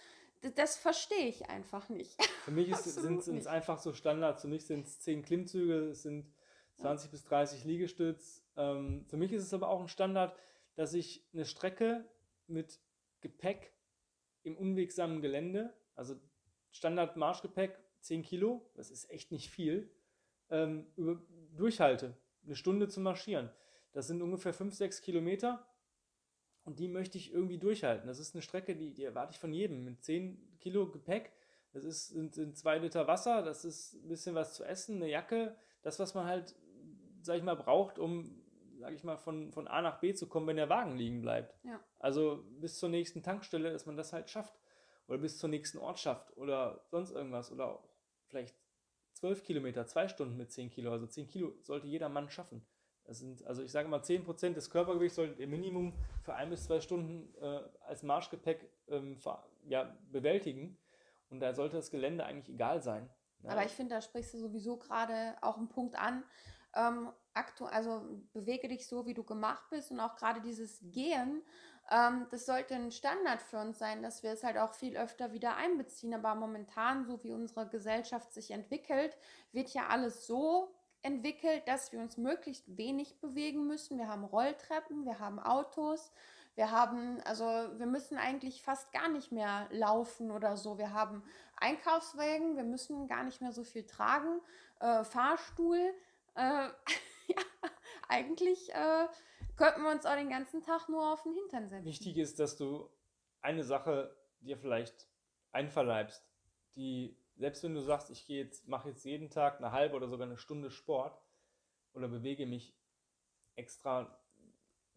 das, 0.54 0.78
verstehe 0.78 1.28
ich 1.28 1.50
einfach 1.50 1.90
nicht. 1.90 2.24
Für 2.44 2.52
mich 2.52 2.76
sind 2.76 3.28
es 3.28 3.48
einfach 3.48 3.80
so 3.80 3.94
Standards. 3.94 4.44
Für 4.44 4.48
mich 4.48 4.68
sind 4.68 4.86
es 4.86 5.00
10 5.00 5.24
Klimmzüge, 5.24 5.90
es 5.90 6.04
sind 6.04 6.32
20 6.78 7.12
bis 7.12 7.24
30 7.24 7.64
Liegestütz. 7.64 8.44
Ähm, 8.58 9.06
für 9.08 9.18
mich 9.18 9.32
ist 9.32 9.44
es 9.44 9.54
aber 9.54 9.70
auch 9.70 9.82
ein 9.82 9.88
Standard, 9.88 10.36
dass 10.76 10.94
ich 10.94 11.26
eine 11.34 11.46
Strecke 11.46 12.06
mit 12.48 12.80
Gepäck 13.22 13.72
im 14.44 14.58
unwegsamen 14.58 15.22
Gelände, 15.22 15.74
also 15.96 16.16
Standard 16.72 17.16
Marschgepäck 17.16 17.80
10 18.02 18.24
Kilo, 18.24 18.70
das 18.76 18.92
ist 18.92 19.10
echt 19.10 19.32
nicht 19.32 19.50
viel, 19.50 19.90
ähm, 20.50 20.86
über, 20.96 21.22
durchhalte, 21.56 22.16
eine 22.46 22.56
Stunde 22.56 22.88
zu 22.88 23.00
marschieren. 23.00 23.50
Das 23.94 24.08
sind 24.08 24.22
ungefähr 24.22 24.54
5, 24.54 24.76
6 24.76 25.02
Kilometer 25.02 25.66
und 26.64 26.80
die 26.80 26.88
möchte 26.88 27.18
ich 27.18 27.34
irgendwie 27.34 27.58
durchhalten. 27.58 28.08
Das 28.08 28.20
ist 28.20 28.36
eine 28.36 28.42
Strecke, 28.42 28.76
die, 28.76 28.94
die 28.94 29.04
erwarte 29.04 29.32
ich 29.32 29.40
von 29.40 29.54
jedem 29.54 29.84
mit 29.84 30.04
10 30.04 30.58
Kilo 30.60 30.92
Gepäck. 30.92 31.32
Das 31.72 31.84
ist, 31.84 32.10
sind, 32.10 32.36
sind 32.36 32.58
zwei 32.58 32.78
Liter 32.78 33.08
Wasser, 33.08 33.42
das 33.42 33.66
ist 33.66 33.96
ein 33.96 34.08
bisschen 34.08 34.36
was 34.36 34.54
zu 34.54 34.64
essen, 34.64 34.96
eine 34.98 35.10
Jacke, 35.10 35.56
das, 35.82 36.00
was 36.00 36.14
man 36.14 36.26
halt, 36.26 36.56
sag 37.26 37.38
ich 37.38 37.44
mal, 37.44 37.56
braucht, 37.56 38.00
um, 38.00 38.44
sag 38.80 38.94
ich 38.94 39.04
mal, 39.04 39.18
von, 39.18 39.52
von 39.52 39.68
A 39.68 39.82
nach 39.82 40.00
B 40.00 40.14
zu 40.14 40.28
kommen, 40.28 40.48
wenn 40.48 40.58
der 40.58 40.70
Wagen 40.70 40.96
liegen 40.96 41.22
bleibt. 41.22 41.56
Ja. 41.64 41.80
Also 42.00 42.44
bis 42.60 42.80
zur 42.80 42.90
nächsten 42.90 43.24
Tankstelle, 43.24 43.72
dass 43.72 43.86
man 43.86 43.98
das 43.98 44.14
halt 44.14 44.30
schafft. 44.30 44.60
Oder 45.08 45.20
bis 45.20 45.38
zur 45.38 45.50
nächsten 45.50 45.78
Ortschaft 45.78 46.36
oder 46.36 46.82
sonst 46.90 47.12
irgendwas. 47.12 47.52
Oder 47.52 47.68
auch 47.68 47.84
vielleicht 48.28 48.56
12 49.14 49.44
Kilometer, 49.44 49.86
zwei 49.86 50.08
Stunden 50.08 50.36
mit 50.36 50.52
10 50.52 50.70
Kilo. 50.70 50.92
Also 50.92 51.08
10 51.08 51.28
Kilo 51.28 51.54
sollte 51.62 51.88
jeder 51.88 52.10
Mann 52.10 52.30
schaffen. 52.30 52.66
Das 53.06 53.20
sind, 53.20 53.46
also 53.46 53.62
ich 53.62 53.72
sage 53.72 53.88
mal, 53.88 54.00
10% 54.00 54.54
des 54.54 54.70
Körpergewichts 54.70 55.16
solltet 55.16 55.40
ihr 55.40 55.48
Minimum 55.48 55.94
für 56.24 56.34
ein 56.34 56.50
bis 56.50 56.66
zwei 56.66 56.82
Stunden 56.82 57.34
äh, 57.40 57.62
als 57.86 58.02
Marschgepäck 58.02 58.68
ähm, 58.88 59.18
ja, 59.68 59.96
bewältigen. 60.12 60.78
Und 61.30 61.40
da 61.40 61.54
sollte 61.54 61.76
das 61.76 61.92
Gelände 61.92 62.26
eigentlich 62.26 62.54
egal 62.54 62.82
sein. 62.82 63.10
Ja, 63.44 63.52
Aber 63.52 63.64
ich 63.64 63.72
finde, 63.72 63.96
da 63.96 64.02
sprichst 64.02 64.34
du 64.34 64.40
sowieso 64.40 64.78
gerade 64.78 65.36
auch 65.42 65.58
einen 65.58 65.70
Punkt 65.70 65.96
an. 65.96 66.24
Ähm, 66.76 67.10
aktu 67.34 67.66
also 67.66 68.02
bewege 68.34 68.68
dich 68.68 68.88
so, 68.88 69.06
wie 69.06 69.14
du 69.14 69.24
gemacht 69.24 69.64
bist 69.70 69.92
und 69.92 70.00
auch 70.00 70.16
gerade 70.16 70.42
dieses 70.42 70.80
Gehen, 70.92 71.42
ähm, 71.92 72.28
das 72.32 72.46
sollte 72.46 72.76
ein 72.76 72.92
Standard 72.92 73.42
für 73.42 73.60
uns 73.60 73.78
sein, 73.78 74.02
dass 74.02 74.24
wir 74.24 74.32
es 74.32 74.44
halt 74.44 74.58
auch 74.58 74.74
viel 74.74 74.98
öfter 74.98 75.34
wieder 75.34 75.56
einbeziehen. 75.56 76.14
Aber 76.14 76.34
momentan, 76.36 77.06
so 77.06 77.24
wie 77.24 77.32
unsere 77.32 77.68
Gesellschaft 77.68 78.34
sich 78.34 78.52
entwickelt, 78.52 79.18
wird 79.52 79.70
ja 79.70 79.88
alles 79.88 80.26
so 80.26 80.74
entwickelt, 81.04 81.68
dass 81.68 81.92
wir 81.92 82.00
uns 82.00 82.18
möglichst 82.18 82.78
wenig 82.78 83.20
bewegen 83.20 83.68
müssen. 83.68 84.00
Wir 84.00 84.08
haben 84.08 84.24
Rolltreppen, 84.24 85.06
wir 85.06 85.20
haben 85.20 85.40
Autos, 85.40 86.12
wir 86.56 86.72
haben, 86.72 87.22
also 87.26 87.46
wir 87.46 87.86
müssen 87.86 88.18
eigentlich 88.18 88.64
fast 88.64 88.92
gar 88.92 89.10
nicht 89.10 89.32
mehr 89.32 89.68
laufen 89.72 90.32
oder 90.32 90.58
so. 90.58 90.80
Wir 90.80 90.94
haben 90.94 91.22
Einkaufswagen, 91.58 92.56
wir 92.56 92.64
müssen 92.64 93.08
gar 93.08 93.24
nicht 93.24 93.42
mehr 93.42 93.52
so 93.52 93.64
viel 93.64 93.86
tragen, 93.86 94.42
äh, 94.80 95.04
Fahrstuhl. 95.04 95.94
Äh, 96.36 96.70
ja, 97.28 97.42
eigentlich 98.08 98.74
äh, 98.74 99.08
könnten 99.56 99.84
wir 99.84 99.92
uns 99.92 100.06
auch 100.06 100.16
den 100.16 100.30
ganzen 100.30 100.62
Tag 100.62 100.90
nur 100.90 101.14
auf 101.14 101.24
den 101.24 101.34
Hintern 101.34 101.70
setzen. 101.70 101.86
Wichtig 101.86 102.18
ist, 102.18 102.40
dass 102.40 102.58
du 102.58 102.90
eine 103.42 103.64
Sache 103.64 104.16
dir 104.42 104.58
vielleicht 104.58 105.08
einverleibst, 105.52 106.28
die, 106.76 107.18
selbst 107.38 107.64
wenn 107.64 107.74
du 107.74 107.82
sagst, 107.82 108.10
ich 108.10 108.26
gehe 108.26 108.44
jetzt, 108.44 108.68
mache 108.68 108.90
jetzt 108.90 109.06
jeden 109.06 109.30
Tag 109.30 109.58
eine 109.58 109.72
halbe 109.72 109.96
oder 109.96 110.08
sogar 110.08 110.28
eine 110.28 110.38
Stunde 110.38 110.70
Sport 110.70 111.18
oder 111.94 112.08
bewege 112.08 112.46
mich 112.46 112.76
extra, 113.56 114.20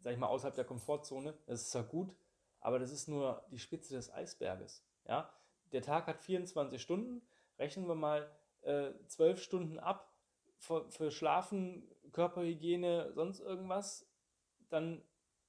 sag 0.00 0.12
ich 0.12 0.18
mal, 0.18 0.26
außerhalb 0.26 0.56
der 0.56 0.64
Komfortzone, 0.64 1.38
das 1.46 1.62
ist 1.62 1.70
zwar 1.70 1.84
gut, 1.84 2.14
aber 2.60 2.78
das 2.78 2.90
ist 2.90 3.08
nur 3.08 3.44
die 3.50 3.58
Spitze 3.58 3.94
des 3.94 4.12
Eisberges. 4.12 4.84
Ja? 5.06 5.32
Der 5.72 5.82
Tag 5.82 6.06
hat 6.06 6.20
24 6.20 6.82
Stunden, 6.82 7.22
rechnen 7.58 7.86
wir 7.86 7.94
mal 7.94 8.28
äh, 8.62 8.90
12 9.06 9.40
Stunden 9.40 9.78
ab 9.78 10.07
für, 10.58 10.90
für 10.90 11.10
Schlafen, 11.10 11.88
Körperhygiene, 12.12 13.12
sonst 13.12 13.40
irgendwas, 13.40 14.06
dann 14.68 15.02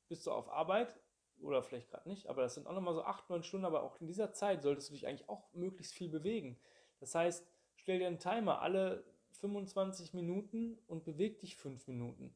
bist 0.08 0.25
du 0.25 0.32
auf 0.32 0.50
Arbeit 0.50 1.00
oder 1.42 1.62
vielleicht 1.63 1.89
gerade 1.89 2.10
nicht, 2.10 2.28
aber 2.28 2.42
das 2.42 2.56
sind 2.56 2.68
auch 2.68 2.74
nochmal 2.74 2.94
so 2.94 3.04
8, 3.04 3.30
9 3.30 3.44
Stunden, 3.44 3.66
aber 3.66 3.84
auch 3.84 4.00
in 4.01 4.08
dieser 4.08 4.34
Zeit 4.34 4.62
solltest 4.62 4.89
du 4.89 4.94
dich 4.94 5.08
eigentlich 5.08 5.30
auch 5.30 5.51
möglichst 5.54 5.94
viel 5.94 6.10
bewegen. 6.10 6.60
Das 7.00 7.16
heißt, 7.16 7.48
stell 7.75 8.00
dir 8.00 8.08
einen 8.08 8.20
Timer 8.20 8.62
alle 8.62 9.04
25 9.32 10.13
Minuten 10.13 10.78
und 10.88 11.06
beweg 11.06 11.39
dich 11.39 11.56
5 11.56 11.88
Minuten 11.88 12.36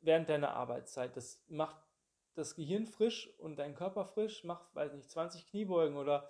während 0.00 0.28
deiner 0.28 0.54
Arbeitszeit. 0.54 1.16
Das 1.16 1.42
macht 1.48 1.76
das 2.34 2.54
Gehirn 2.54 2.86
frisch 2.86 3.30
und 3.38 3.58
deinen 3.58 3.74
Körper 3.74 4.04
frisch. 4.04 4.44
Mach, 4.44 4.74
weiß 4.74 4.92
nicht, 4.94 5.10
20 5.10 5.46
Kniebeugen 5.48 5.96
oder 5.96 6.28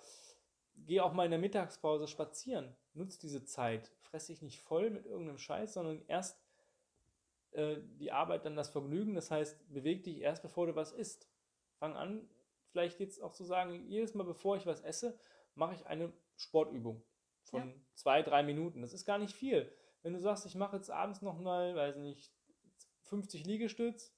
geh 0.75 1.01
auch 1.01 1.13
mal 1.13 1.25
in 1.25 1.31
der 1.31 1.39
Mittagspause 1.39 2.07
spazieren. 2.07 2.75
Nutz 2.97 3.17
diese 3.17 3.43
Zeit. 3.45 3.91
Fress 4.01 4.27
dich 4.27 4.41
nicht 4.41 4.59
voll 4.59 4.89
mit 4.89 5.05
irgendeinem 5.05 5.37
Scheiß, 5.37 5.73
sondern 5.73 6.03
erst 6.07 6.41
äh, 7.51 7.77
die 7.99 8.11
Arbeit, 8.11 8.45
dann 8.45 8.55
das 8.55 8.69
Vergnügen. 8.69 9.15
Das 9.15 9.31
heißt, 9.31 9.71
beweg 9.73 10.03
dich 10.03 10.19
erst, 10.19 10.41
bevor 10.41 10.67
du 10.67 10.75
was 10.75 10.91
isst. 10.91 11.27
Fang 11.79 11.95
an, 11.95 12.27
vielleicht 12.71 12.99
jetzt 12.99 13.21
auch 13.21 13.33
zu 13.33 13.43
sagen, 13.43 13.87
jedes 13.87 14.13
Mal, 14.13 14.23
bevor 14.23 14.57
ich 14.57 14.65
was 14.65 14.81
esse, 14.81 15.17
mache 15.55 15.75
ich 15.75 15.85
eine 15.87 16.11
Sportübung 16.35 17.03
von 17.43 17.69
Ja. 17.69 17.75
zwei, 17.95 18.21
drei 18.21 18.43
Minuten. 18.43 18.81
Das 18.81 18.93
ist 18.93 19.05
gar 19.05 19.17
nicht 19.17 19.33
viel. 19.35 19.71
Wenn 20.03 20.13
du 20.13 20.19
sagst, 20.19 20.45
ich 20.45 20.55
mache 20.55 20.75
jetzt 20.75 20.89
abends 20.91 21.21
noch 21.21 21.39
mal, 21.39 21.75
weiß 21.75 21.97
nicht, 21.97 22.31
50 23.03 23.45
Liegestütz 23.45 24.13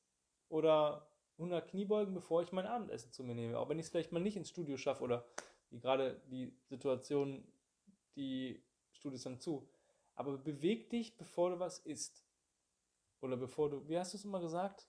oder 0.50 1.10
100 1.38 1.70
Kniebeugen, 1.70 2.14
bevor 2.14 2.42
ich 2.42 2.52
mein 2.52 2.66
Abendessen 2.66 3.12
zu 3.12 3.24
mir 3.24 3.36
nehme. 3.36 3.58
Auch 3.58 3.70
wenn 3.70 3.80
ich 3.80 3.86
es 3.86 3.92
vielleicht 3.92 4.12
mal 4.12 4.20
nicht 4.20 4.36
ins 4.36 4.50
Studio 4.50 4.78
schaffe 4.78 5.04
oder 5.04 5.26
wie 5.70 5.80
gerade 5.80 6.22
die 6.26 6.54
Situation, 6.68 7.48
die 8.16 8.62
Studios 9.00 9.24
dann 9.24 9.40
zu. 9.40 9.68
Aber 10.16 10.38
beweg 10.38 10.90
dich, 10.90 11.18
bevor 11.18 11.52
du 11.52 11.60
was 11.60 11.80
isst. 11.80 12.26
Oder 13.22 13.38
bevor 13.38 13.70
du, 13.70 13.88
wie 13.88 13.98
hast 13.98 14.14
du 14.14 14.18
es 14.18 14.26
immer 14.26 14.40
gesagt? 14.40 14.88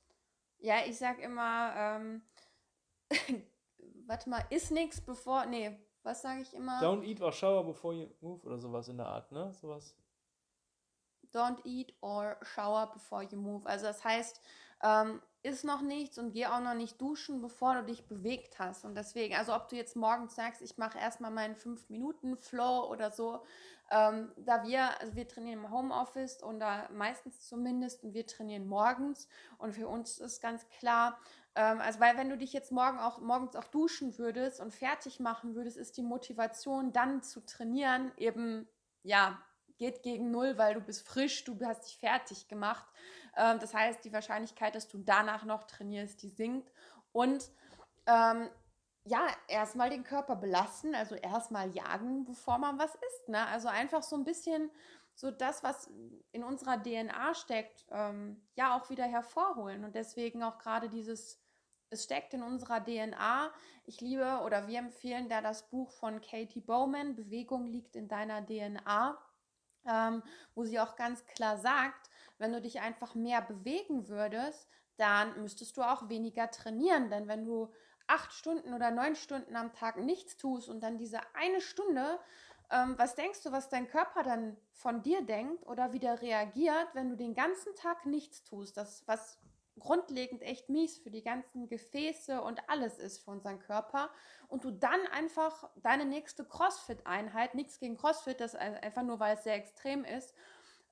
Ja, 0.58 0.84
ich 0.84 0.98
sag 0.98 1.18
immer, 1.20 1.74
ähm, 1.76 2.22
warte 4.06 4.28
mal, 4.28 4.44
ist 4.50 4.70
nichts 4.70 5.00
bevor, 5.00 5.46
nee, 5.46 5.76
was 6.02 6.22
sage 6.22 6.42
ich 6.42 6.52
immer? 6.54 6.80
Don't 6.80 7.02
eat 7.02 7.20
or 7.20 7.32
shower 7.32 7.64
before 7.64 7.94
you 7.94 8.08
move 8.20 8.44
oder 8.46 8.58
sowas 8.58 8.88
in 8.88 8.98
der 8.98 9.06
Art, 9.06 9.32
ne? 9.32 9.52
Sowas. 9.54 9.96
Don't 11.32 11.60
eat 11.64 11.94
or 12.00 12.36
shower 12.42 12.92
before 12.92 13.22
you 13.22 13.38
move. 13.38 13.66
Also 13.66 13.86
das 13.86 14.04
heißt, 14.04 14.40
ähm, 14.82 15.22
ist 15.42 15.64
noch 15.64 15.80
nichts 15.80 16.18
und 16.18 16.32
geh 16.32 16.46
auch 16.46 16.60
noch 16.60 16.74
nicht 16.74 17.00
duschen, 17.00 17.40
bevor 17.40 17.74
du 17.76 17.84
dich 17.84 18.06
bewegt 18.06 18.58
hast. 18.58 18.84
Und 18.84 18.94
deswegen, 18.94 19.34
also 19.34 19.54
ob 19.54 19.68
du 19.68 19.76
jetzt 19.76 19.96
morgens 19.96 20.34
sagst, 20.34 20.60
ich 20.60 20.76
mache 20.76 20.98
erstmal 20.98 21.30
meinen 21.30 21.56
5-Minuten-Flow 21.56 22.90
oder 22.90 23.10
so, 23.10 23.42
ähm, 23.90 24.32
da 24.36 24.62
wir, 24.64 25.00
also 25.00 25.16
wir 25.16 25.26
trainieren 25.26 25.64
im 25.64 25.70
Homeoffice 25.70 26.42
und 26.42 26.60
da 26.60 26.88
meistens 26.92 27.48
zumindest 27.48 28.04
und 28.04 28.14
wir 28.14 28.26
trainieren 28.26 28.66
morgens 28.68 29.28
und 29.58 29.74
für 29.74 29.88
uns 29.88 30.18
ist 30.18 30.40
ganz 30.40 30.68
klar, 30.68 31.18
ähm, 31.54 31.80
also 31.80 32.00
weil 32.00 32.16
wenn 32.16 32.28
du 32.28 32.36
dich 32.36 32.52
jetzt 32.52 32.70
morgen 32.70 32.98
auch, 32.98 33.20
morgens 33.20 33.56
auch 33.56 33.64
duschen 33.64 34.16
würdest 34.18 34.60
und 34.60 34.72
fertig 34.72 35.20
machen 35.20 35.54
würdest, 35.54 35.76
ist 35.76 35.96
die 35.96 36.02
Motivation 36.02 36.92
dann 36.92 37.22
zu 37.22 37.44
trainieren 37.44 38.12
eben, 38.16 38.68
ja, 39.02 39.42
geht 39.78 40.02
gegen 40.02 40.30
null, 40.30 40.58
weil 40.58 40.74
du 40.74 40.80
bist 40.80 41.08
frisch, 41.08 41.42
du 41.44 41.58
hast 41.64 41.86
dich 41.86 41.96
fertig 41.96 42.48
gemacht. 42.48 42.86
Ähm, 43.36 43.58
das 43.60 43.74
heißt, 43.74 44.04
die 44.04 44.12
Wahrscheinlichkeit, 44.12 44.74
dass 44.74 44.88
du 44.88 44.98
danach 44.98 45.44
noch 45.44 45.64
trainierst, 45.64 46.22
die 46.22 46.28
sinkt. 46.28 46.72
Und 47.12 47.50
ähm, 48.06 48.48
ja, 49.04 49.26
erstmal 49.48 49.90
den 49.90 50.04
Körper 50.04 50.36
belasten, 50.36 50.94
also 50.94 51.14
erstmal 51.14 51.70
jagen, 51.70 52.24
bevor 52.24 52.58
man 52.58 52.78
was 52.78 52.94
isst. 52.94 53.28
Ne? 53.28 53.46
Also 53.46 53.68
einfach 53.68 54.02
so 54.02 54.16
ein 54.16 54.24
bisschen 54.24 54.70
so 55.14 55.30
das, 55.30 55.62
was 55.62 55.90
in 56.32 56.42
unserer 56.42 56.82
DNA 56.82 57.34
steckt, 57.34 57.84
ähm, 57.90 58.40
ja 58.54 58.76
auch 58.76 58.90
wieder 58.90 59.04
hervorholen. 59.04 59.84
Und 59.84 59.94
deswegen 59.94 60.42
auch 60.42 60.58
gerade 60.58 60.88
dieses, 60.88 61.42
es 61.90 62.04
steckt 62.04 62.34
in 62.34 62.42
unserer 62.42 62.82
DNA. 62.82 63.50
Ich 63.84 64.00
liebe 64.00 64.40
oder 64.44 64.66
wir 64.66 64.78
empfehlen 64.78 65.28
da 65.28 65.40
das 65.40 65.68
Buch 65.68 65.90
von 65.90 66.20
Katie 66.20 66.60
Bowman, 66.60 67.16
Bewegung 67.16 67.66
liegt 67.66 67.96
in 67.96 68.08
deiner 68.08 68.44
DNA, 68.44 69.18
ähm, 69.86 70.22
wo 70.54 70.64
sie 70.64 70.78
auch 70.78 70.96
ganz 70.96 71.24
klar 71.26 71.58
sagt, 71.58 72.10
wenn 72.40 72.52
du 72.52 72.60
dich 72.60 72.80
einfach 72.80 73.14
mehr 73.14 73.42
bewegen 73.42 74.08
würdest, 74.08 74.68
dann 74.96 75.40
müsstest 75.40 75.76
du 75.76 75.82
auch 75.82 76.08
weniger 76.08 76.50
trainieren. 76.50 77.10
Denn 77.10 77.28
wenn 77.28 77.44
du 77.44 77.72
acht 78.06 78.32
Stunden 78.32 78.74
oder 78.74 78.90
neun 78.90 79.14
Stunden 79.14 79.56
am 79.56 79.72
Tag 79.72 79.98
nichts 79.98 80.36
tust 80.36 80.68
und 80.68 80.80
dann 80.82 80.98
diese 80.98 81.20
eine 81.34 81.60
Stunde, 81.60 82.18
ähm, 82.70 82.94
was 82.98 83.14
denkst 83.14 83.42
du, 83.42 83.52
was 83.52 83.68
dein 83.68 83.88
Körper 83.88 84.22
dann 84.22 84.56
von 84.72 85.02
dir 85.02 85.22
denkt 85.22 85.66
oder 85.66 85.92
wieder 85.92 86.20
reagiert, 86.22 86.88
wenn 86.94 87.08
du 87.08 87.16
den 87.16 87.34
ganzen 87.34 87.74
Tag 87.76 88.06
nichts 88.06 88.44
tust? 88.44 88.76
Das, 88.76 89.06
was 89.06 89.38
grundlegend 89.78 90.42
echt 90.42 90.68
mies 90.68 90.98
für 90.98 91.10
die 91.10 91.22
ganzen 91.22 91.68
Gefäße 91.68 92.40
und 92.42 92.68
alles 92.68 92.98
ist 92.98 93.24
für 93.24 93.30
unseren 93.30 93.58
Körper 93.58 94.10
und 94.48 94.64
du 94.64 94.70
dann 94.70 95.00
einfach 95.12 95.70
deine 95.76 96.04
nächste 96.04 96.44
CrossFit-Einheit, 96.44 97.54
nichts 97.54 97.78
gegen 97.78 97.96
CrossFit, 97.96 98.40
das 98.40 98.54
einfach 98.54 99.02
nur, 99.02 99.18
weil 99.20 99.36
es 99.36 99.44
sehr 99.44 99.54
extrem 99.54 100.04
ist, 100.04 100.34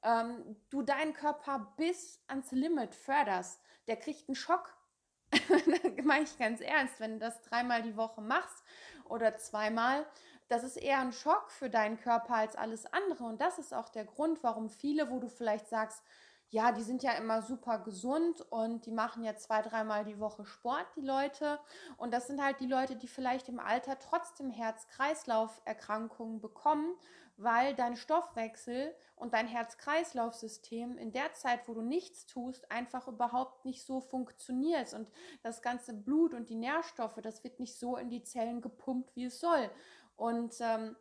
ähm, 0.03 0.57
du 0.71 0.83
deinen 0.83 1.13
Körper 1.13 1.75
bis 1.77 2.21
ans 2.27 2.53
Limit 2.53 2.95
förderst, 2.95 3.61
der 3.87 3.97
kriegt 3.97 4.29
einen 4.29 4.37
Schock. 4.37 4.77
das 5.31 6.05
meine 6.05 6.25
ich 6.25 6.39
ganz 6.39 6.61
ernst, 6.61 7.01
wenn 7.01 7.15
du 7.15 7.19
das 7.19 7.43
dreimal 7.43 7.83
die 7.83 7.97
Woche 7.97 8.21
machst 8.21 8.65
oder 9.05 9.37
zweimal, 9.37 10.07
das 10.49 10.65
ist 10.65 10.77
eher 10.77 11.01
ein 11.01 11.13
Schock 11.13 11.51
für 11.51 11.69
deinen 11.69 12.01
Körper 12.01 12.35
als 12.35 12.57
alles 12.57 12.87
andere. 12.87 13.25
Und 13.25 13.41
das 13.41 13.59
ist 13.59 13.75
auch 13.75 13.91
der 13.91 14.07
Grund, 14.07 14.43
warum 14.43 14.71
viele, 14.71 15.11
wo 15.11 15.19
du 15.19 15.29
vielleicht 15.29 15.69
sagst, 15.69 16.03
ja, 16.51 16.73
die 16.73 16.83
sind 16.83 17.03
ja 17.03 17.13
immer 17.13 17.43
super 17.43 17.79
gesund 17.79 18.41
und 18.51 18.87
die 18.87 18.91
machen 18.91 19.23
ja 19.23 19.37
zwei, 19.37 19.61
dreimal 19.61 20.05
die 20.05 20.19
Woche 20.19 20.47
Sport, 20.47 20.87
die 20.97 21.03
Leute. 21.03 21.61
Und 21.99 22.13
das 22.13 22.27
sind 22.27 22.43
halt 22.43 22.61
die 22.61 22.67
Leute, 22.67 22.97
die 22.97 23.07
vielleicht 23.07 23.51
im 23.51 23.61
Alter 23.61 23.99
trotzdem 23.99 24.51
Herz-Kreislauf-Erkrankungen 24.51 26.41
bekommen, 26.41 26.95
weil 27.37 27.75
dein 27.75 27.97
Stoffwechsel 27.97 28.95
und 29.15 29.35
dein 29.35 29.47
Herz-Kreislauf-System 29.47 30.97
in 30.97 31.13
der 31.13 31.35
Zeit, 31.35 31.69
wo 31.69 31.75
du 31.75 31.83
nichts 31.83 32.25
tust, 32.25 32.71
einfach 32.73 33.09
überhaupt 33.09 33.67
nicht 33.67 33.85
so 33.85 34.01
funktioniert. 34.01 34.95
Und 34.95 35.11
das 35.43 35.61
ganze 35.61 35.93
Blut 35.93 36.33
und 36.33 36.49
die 36.49 36.57
Nährstoffe, 36.57 37.19
das 37.23 37.45
wird 37.45 37.61
nicht 37.61 37.79
so 37.79 37.99
in 37.99 38.09
die 38.09 38.23
Zellen 38.23 38.63
gepumpt, 38.63 39.15
wie 39.17 39.27
es 39.27 39.39
soll. 39.39 39.71
Und 40.17 40.55
ähm, 40.61 40.97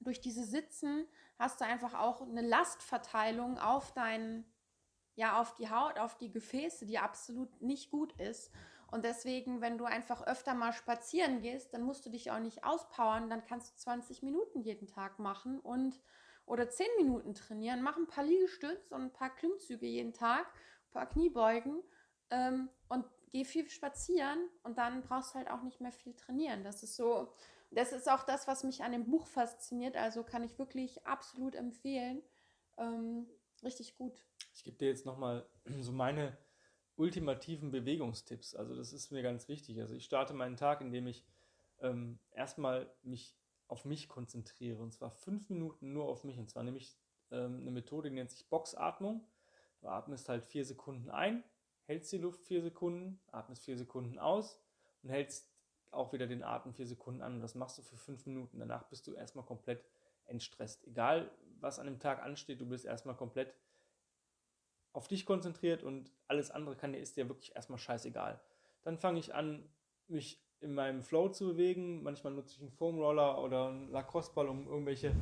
durch 0.00 0.22
diese 0.22 0.44
Sitzen 0.44 1.06
hast 1.38 1.60
du 1.60 1.66
einfach 1.66 1.92
auch 1.92 2.22
eine 2.22 2.40
Lastverteilung 2.42 3.58
auf 3.58 3.92
deinen 3.92 4.50
ja 5.18 5.40
auf 5.40 5.54
die 5.56 5.68
Haut, 5.68 5.98
auf 5.98 6.16
die 6.16 6.30
Gefäße, 6.30 6.86
die 6.86 6.98
absolut 6.98 7.60
nicht 7.60 7.90
gut 7.90 8.12
ist. 8.20 8.52
Und 8.90 9.04
deswegen, 9.04 9.60
wenn 9.60 9.76
du 9.76 9.84
einfach 9.84 10.26
öfter 10.26 10.54
mal 10.54 10.72
spazieren 10.72 11.42
gehst, 11.42 11.74
dann 11.74 11.82
musst 11.82 12.06
du 12.06 12.10
dich 12.10 12.30
auch 12.30 12.38
nicht 12.38 12.64
auspowern, 12.64 13.28
dann 13.28 13.44
kannst 13.44 13.72
du 13.72 13.76
20 13.76 14.22
Minuten 14.22 14.60
jeden 14.60 14.86
Tag 14.86 15.18
machen 15.18 15.60
und 15.60 16.00
oder 16.46 16.70
10 16.70 16.86
Minuten 16.96 17.34
trainieren, 17.34 17.82
mach 17.82 17.98
ein 17.98 18.06
paar 18.06 18.24
Liegestütze 18.24 18.94
und 18.94 19.02
ein 19.02 19.12
paar 19.12 19.34
Klimmzüge 19.34 19.84
jeden 19.84 20.14
Tag, 20.14 20.46
ein 20.46 20.92
paar 20.92 21.06
Kniebeugen 21.06 21.82
ähm, 22.30 22.70
und 22.88 23.04
geh 23.30 23.44
viel 23.44 23.68
spazieren 23.68 24.38
und 24.62 24.78
dann 24.78 25.02
brauchst 25.02 25.34
du 25.34 25.38
halt 25.38 25.50
auch 25.50 25.62
nicht 25.62 25.80
mehr 25.80 25.92
viel 25.92 26.14
trainieren. 26.14 26.64
Das 26.64 26.82
ist 26.82 26.96
so, 26.96 27.34
das 27.70 27.92
ist 27.92 28.08
auch 28.10 28.22
das, 28.22 28.48
was 28.48 28.64
mich 28.64 28.82
an 28.82 28.92
dem 28.92 29.04
Buch 29.04 29.26
fasziniert. 29.26 29.96
Also 29.96 30.22
kann 30.22 30.44
ich 30.44 30.58
wirklich 30.58 31.04
absolut 31.06 31.54
empfehlen. 31.54 32.22
Ähm, 32.78 33.26
richtig 33.62 33.98
gut. 33.98 34.27
Ich 34.58 34.64
gebe 34.64 34.76
dir 34.76 34.88
jetzt 34.88 35.06
nochmal 35.06 35.46
so 35.80 35.92
meine 35.92 36.36
ultimativen 36.96 37.70
Bewegungstipps. 37.70 38.56
Also 38.56 38.74
das 38.74 38.92
ist 38.92 39.12
mir 39.12 39.22
ganz 39.22 39.46
wichtig. 39.46 39.80
Also 39.80 39.94
ich 39.94 40.04
starte 40.04 40.34
meinen 40.34 40.56
Tag, 40.56 40.80
indem 40.80 41.06
ich 41.06 41.24
ähm, 41.78 42.18
erstmal 42.32 42.92
mich 43.02 43.36
auf 43.68 43.84
mich 43.84 44.08
konzentriere. 44.08 44.82
Und 44.82 44.92
zwar 44.92 45.12
fünf 45.12 45.48
Minuten 45.48 45.92
nur 45.92 46.06
auf 46.06 46.24
mich. 46.24 46.38
Und 46.38 46.50
zwar 46.50 46.64
nämlich 46.64 46.98
ähm, 47.30 47.60
eine 47.60 47.70
Methode, 47.70 48.10
die 48.10 48.16
nennt 48.16 48.32
sich 48.32 48.48
Boxatmung. 48.48 49.24
Du 49.80 49.86
atmest 49.86 50.28
halt 50.28 50.44
vier 50.44 50.64
Sekunden 50.64 51.08
ein, 51.08 51.44
hältst 51.84 52.10
die 52.10 52.18
Luft 52.18 52.42
vier 52.42 52.60
Sekunden, 52.60 53.20
atmest 53.30 53.64
vier 53.64 53.78
Sekunden 53.78 54.18
aus 54.18 54.60
und 55.04 55.10
hältst 55.10 55.52
auch 55.92 56.12
wieder 56.12 56.26
den 56.26 56.42
Atem 56.42 56.74
vier 56.74 56.88
Sekunden 56.88 57.22
an. 57.22 57.34
Und 57.36 57.42
das 57.42 57.54
machst 57.54 57.78
du 57.78 57.82
für 57.82 57.96
fünf 57.96 58.26
Minuten. 58.26 58.58
Danach 58.58 58.88
bist 58.88 59.06
du 59.06 59.14
erstmal 59.14 59.44
komplett 59.44 59.84
entstresst. 60.24 60.84
Egal, 60.84 61.30
was 61.60 61.78
an 61.78 61.86
dem 61.86 62.00
Tag 62.00 62.20
ansteht, 62.24 62.60
du 62.60 62.66
bist 62.66 62.84
erstmal 62.84 63.14
komplett 63.14 63.54
auf 64.98 65.06
dich 65.06 65.24
konzentriert 65.24 65.84
und 65.84 66.10
alles 66.26 66.50
andere 66.50 66.74
kann 66.74 66.92
dir 66.92 66.98
ist 66.98 67.16
dir 67.16 67.28
wirklich 67.28 67.54
erstmal 67.54 67.78
scheißegal. 67.78 68.40
Dann 68.82 68.98
fange 68.98 69.20
ich 69.20 69.32
an, 69.32 69.64
mich 70.08 70.44
in 70.58 70.74
meinem 70.74 71.02
Flow 71.02 71.28
zu 71.28 71.46
bewegen. 71.46 72.02
Manchmal 72.02 72.32
nutze 72.32 72.56
ich 72.56 72.60
einen 72.60 72.72
Foam 72.72 72.98
Roller 72.98 73.40
oder 73.40 73.68
einen 73.68 73.92
Lacrosse-Ball, 73.92 74.48
um 74.48 74.66
irgendwelche, 74.66 75.14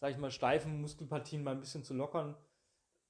sage 0.00 0.14
ich 0.14 0.18
mal, 0.18 0.30
steifen 0.30 0.80
Muskelpartien 0.80 1.44
mal 1.44 1.50
ein 1.50 1.60
bisschen 1.60 1.84
zu 1.84 1.92
lockern. 1.92 2.36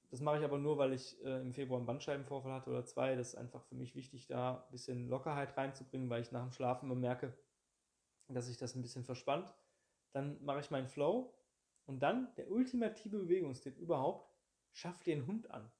Das 0.09 0.19
mache 0.19 0.39
ich 0.39 0.43
aber 0.43 0.57
nur, 0.57 0.77
weil 0.77 0.91
ich 0.91 1.23
äh, 1.23 1.39
im 1.39 1.53
Februar 1.53 1.79
einen 1.79 1.87
Bandscheibenvorfall 1.87 2.51
hatte 2.51 2.69
oder 2.69 2.83
zwei. 2.83 3.15
Das 3.15 3.29
ist 3.29 3.35
einfach 3.35 3.63
für 3.63 3.75
mich 3.75 3.95
wichtig, 3.95 4.27
da 4.27 4.65
ein 4.65 4.71
bisschen 4.71 5.07
Lockerheit 5.07 5.55
reinzubringen, 5.55 6.09
weil 6.09 6.21
ich 6.21 6.33
nach 6.33 6.43
dem 6.43 6.51
Schlafen 6.51 6.87
immer 6.87 6.99
merke, 6.99 7.33
dass 8.27 8.47
sich 8.47 8.57
das 8.57 8.75
ein 8.75 8.81
bisschen 8.81 9.05
verspannt. 9.05 9.53
Dann 10.11 10.43
mache 10.43 10.59
ich 10.59 10.69
meinen 10.69 10.89
Flow 10.89 11.33
und 11.85 12.03
dann 12.03 12.27
der 12.35 12.51
ultimative 12.51 13.19
Bewegungstipp 13.19 13.77
überhaupt, 13.77 14.29
schaff 14.73 15.01
dir 15.01 15.15
einen 15.15 15.27
Hund 15.27 15.49
an. 15.49 15.71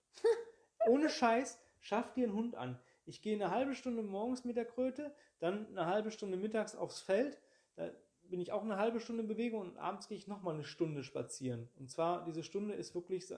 Ohne 0.87 1.09
Scheiß, 1.09 1.59
schaff 1.81 2.13
dir 2.13 2.25
einen 2.25 2.35
Hund 2.35 2.55
an. 2.55 2.79
Ich 3.05 3.21
gehe 3.21 3.35
eine 3.35 3.51
halbe 3.51 3.75
Stunde 3.75 4.03
morgens 4.03 4.43
mit 4.43 4.55
der 4.55 4.65
Kröte, 4.65 5.13
dann 5.39 5.67
eine 5.67 5.85
halbe 5.85 6.11
Stunde 6.11 6.37
mittags 6.37 6.75
aufs 6.75 7.01
Feld. 7.01 7.39
Da 7.75 7.89
bin 8.23 8.39
ich 8.39 8.51
auch 8.51 8.63
eine 8.63 8.77
halbe 8.77 8.99
Stunde 8.99 9.23
in 9.23 9.27
Bewegung 9.27 9.61
und 9.61 9.77
abends 9.77 10.07
gehe 10.07 10.17
ich 10.17 10.27
nochmal 10.27 10.53
eine 10.53 10.63
Stunde 10.63 11.03
spazieren. 11.03 11.69
Und 11.77 11.89
zwar, 11.89 12.23
diese 12.25 12.43
Stunde 12.43 12.75
ist 12.75 12.93
wirklich 12.93 13.33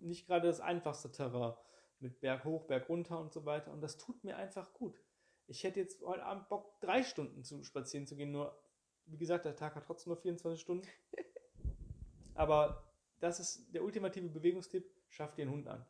nicht 0.00 0.26
gerade 0.26 0.46
das 0.46 0.60
einfachste 0.60 1.12
Terrain 1.12 1.54
mit 1.98 2.20
Berg 2.20 2.44
hoch, 2.44 2.64
Berg 2.64 2.88
runter 2.88 3.20
und 3.20 3.32
so 3.32 3.44
weiter. 3.44 3.70
Und 3.72 3.82
das 3.82 3.98
tut 3.98 4.24
mir 4.24 4.36
einfach 4.36 4.72
gut. 4.72 4.98
Ich 5.46 5.64
hätte 5.64 5.80
jetzt 5.80 6.02
heute 6.02 6.24
Abend 6.24 6.48
Bock, 6.48 6.80
drei 6.80 7.02
Stunden 7.02 7.44
zu 7.44 7.62
spazieren 7.64 8.06
zu 8.06 8.16
gehen. 8.16 8.30
Nur, 8.30 8.58
wie 9.04 9.18
gesagt, 9.18 9.44
der 9.44 9.56
Tag 9.56 9.74
hat 9.74 9.84
trotzdem 9.84 10.12
nur 10.12 10.16
24 10.16 10.60
Stunden. 10.60 10.88
Aber 12.34 12.90
das 13.18 13.38
ist 13.40 13.74
der 13.74 13.82
ultimative 13.84 14.28
Bewegungstipp. 14.28 14.90
Schaff 15.08 15.34
dir 15.34 15.42
einen 15.42 15.52
Hund 15.52 15.68
an 15.68 15.84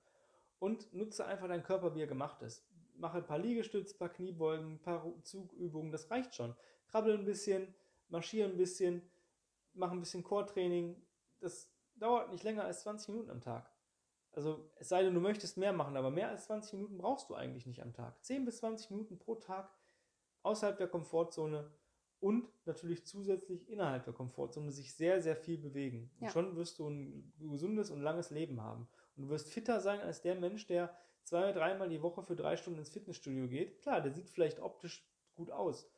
und 0.60 0.92
nutze 0.92 1.26
einfach 1.26 1.48
deinen 1.48 1.64
Körper, 1.64 1.94
wie 1.96 2.02
er 2.02 2.06
gemacht 2.06 2.40
ist. 2.42 2.64
Mache 2.94 3.18
ein 3.18 3.26
paar 3.26 3.38
Liegestütze, 3.38 3.96
ein 3.96 3.98
paar 3.98 4.10
Kniebeugen, 4.10 4.74
ein 4.74 4.80
paar 4.80 5.04
Zugübungen, 5.24 5.90
das 5.90 6.10
reicht 6.10 6.34
schon. 6.36 6.54
Krabbel 6.86 7.18
ein 7.18 7.24
bisschen, 7.24 7.74
marschiere 8.08 8.48
ein 8.48 8.56
bisschen, 8.56 9.02
mache 9.72 9.92
ein 9.92 10.00
bisschen 10.00 10.22
Core-Training. 10.22 11.02
Das 11.40 11.72
dauert 11.96 12.30
nicht 12.30 12.44
länger 12.44 12.64
als 12.64 12.82
20 12.82 13.08
Minuten 13.08 13.30
am 13.30 13.40
Tag. 13.40 13.70
Also 14.32 14.70
es 14.76 14.88
sei 14.88 15.02
denn, 15.02 15.14
du 15.14 15.20
möchtest 15.20 15.56
mehr 15.56 15.72
machen, 15.72 15.96
aber 15.96 16.10
mehr 16.10 16.28
als 16.28 16.44
20 16.44 16.74
Minuten 16.74 16.98
brauchst 16.98 17.30
du 17.30 17.34
eigentlich 17.34 17.66
nicht 17.66 17.82
am 17.82 17.92
Tag. 17.92 18.22
10 18.22 18.44
bis 18.44 18.58
20 18.58 18.90
Minuten 18.90 19.18
pro 19.18 19.34
Tag 19.36 19.74
außerhalb 20.42 20.76
der 20.76 20.88
Komfortzone 20.88 21.72
und 22.20 22.48
natürlich 22.66 23.06
zusätzlich 23.06 23.68
innerhalb 23.68 24.04
der 24.04 24.12
Komfortzone 24.12 24.70
sich 24.70 24.94
sehr, 24.94 25.20
sehr 25.20 25.36
viel 25.36 25.58
bewegen. 25.58 26.10
Und 26.20 26.26
ja. 26.26 26.30
schon 26.30 26.54
wirst 26.54 26.78
du 26.78 26.88
ein 26.88 27.32
gesundes 27.38 27.90
und 27.90 28.02
langes 28.02 28.30
Leben 28.30 28.60
haben. 28.60 28.88
Und 29.20 29.26
du 29.26 29.34
wirst 29.34 29.52
fitter 29.52 29.80
sein 29.80 30.00
als 30.00 30.22
der 30.22 30.34
Mensch, 30.34 30.66
der 30.66 30.96
zwei, 31.24 31.52
dreimal 31.52 31.90
die 31.90 32.00
Woche 32.00 32.22
für 32.22 32.34
drei 32.34 32.56
Stunden 32.56 32.78
ins 32.78 32.88
Fitnessstudio 32.88 33.48
geht, 33.48 33.82
klar, 33.82 34.00
der 34.00 34.12
sieht 34.12 34.30
vielleicht 34.30 34.60
optisch 34.60 35.06
gut 35.34 35.50
aus. 35.50 35.92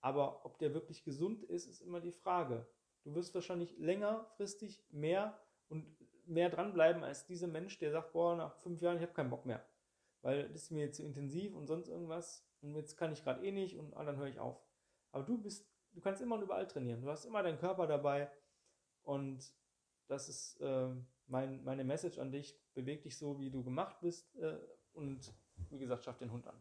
Aber 0.00 0.46
ob 0.46 0.58
der 0.58 0.72
wirklich 0.72 1.04
gesund 1.04 1.42
ist, 1.42 1.66
ist 1.66 1.82
immer 1.82 2.00
die 2.00 2.12
Frage. 2.12 2.66
Du 3.04 3.14
wirst 3.14 3.34
wahrscheinlich 3.34 3.76
längerfristig 3.76 4.82
mehr 4.90 5.38
und 5.68 5.84
mehr 6.24 6.48
dranbleiben 6.48 7.04
als 7.04 7.26
dieser 7.26 7.46
Mensch, 7.46 7.76
der 7.76 7.90
sagt, 7.90 8.14
boah, 8.14 8.36
nach 8.36 8.56
fünf 8.56 8.80
Jahren, 8.80 8.96
ich 8.96 9.02
habe 9.02 9.12
keinen 9.12 9.28
Bock 9.28 9.44
mehr. 9.44 9.62
Weil 10.22 10.48
das 10.48 10.62
ist 10.62 10.70
mir 10.70 10.90
zu 10.92 11.02
intensiv 11.02 11.54
und 11.54 11.66
sonst 11.66 11.88
irgendwas 11.88 12.48
und 12.62 12.74
jetzt 12.74 12.96
kann 12.96 13.12
ich 13.12 13.22
gerade 13.22 13.44
eh 13.44 13.52
nicht 13.52 13.76
und 13.76 13.90
dann 13.90 14.16
höre 14.16 14.28
ich 14.28 14.38
auf. 14.38 14.64
Aber 15.10 15.24
du 15.24 15.36
bist, 15.36 15.70
du 15.92 16.00
kannst 16.00 16.22
immer 16.22 16.36
und 16.36 16.42
überall 16.42 16.66
trainieren. 16.66 17.02
Du 17.02 17.10
hast 17.10 17.26
immer 17.26 17.42
deinen 17.42 17.58
Körper 17.58 17.86
dabei 17.86 18.30
und 19.02 19.52
das 20.06 20.30
ist 20.30 20.58
äh, 20.62 20.88
mein, 21.26 21.62
meine 21.64 21.84
Message 21.84 22.18
an 22.18 22.30
dich. 22.30 22.58
Beweg 22.74 23.02
dich 23.02 23.18
so, 23.18 23.38
wie 23.40 23.50
du 23.50 23.62
gemacht 23.62 23.96
bist 24.00 24.34
äh, 24.36 24.58
und 24.92 25.32
wie 25.70 25.78
gesagt, 25.78 26.04
schaff 26.04 26.18
den 26.18 26.32
Hund 26.32 26.46
an. 26.46 26.60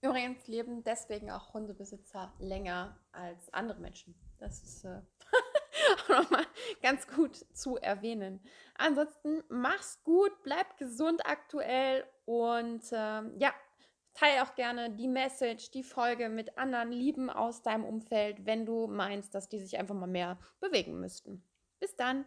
Übrigens 0.00 0.46
leben 0.46 0.84
deswegen 0.84 1.30
auch 1.30 1.54
Hundebesitzer 1.54 2.34
länger 2.38 2.98
als 3.12 3.52
andere 3.54 3.80
Menschen. 3.80 4.14
Das 4.38 4.62
ist 4.62 4.84
äh, 4.84 5.00
auch 6.04 6.08
nochmal 6.08 6.44
ganz 6.82 7.08
gut 7.08 7.36
zu 7.54 7.76
erwähnen. 7.78 8.40
Ansonsten 8.74 9.42
mach's 9.48 10.02
gut, 10.04 10.30
bleib 10.42 10.76
gesund 10.76 11.24
aktuell 11.24 12.04
und 12.26 12.84
ähm, 12.92 13.34
ja, 13.38 13.54
teile 14.12 14.42
auch 14.42 14.54
gerne 14.54 14.90
die 14.90 15.08
Message, 15.08 15.70
die 15.70 15.82
Folge 15.82 16.28
mit 16.28 16.58
anderen 16.58 16.92
Lieben 16.92 17.30
aus 17.30 17.62
deinem 17.62 17.84
Umfeld, 17.84 18.44
wenn 18.44 18.66
du 18.66 18.86
meinst, 18.86 19.34
dass 19.34 19.48
die 19.48 19.58
sich 19.58 19.78
einfach 19.78 19.94
mal 19.94 20.06
mehr 20.06 20.38
bewegen 20.60 21.00
müssten. 21.00 21.42
Bis 21.80 21.96
dann! 21.96 22.26